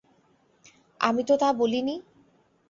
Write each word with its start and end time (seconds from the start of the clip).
আমি 0.99 1.21
তো 1.23 1.33
তা 1.37 1.49
বলিনি। 1.53 1.95